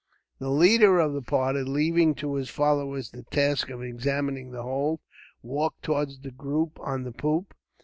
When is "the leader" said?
0.39-0.97